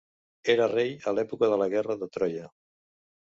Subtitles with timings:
[0.53, 2.49] Era rei a l'època de la guerra de Troia.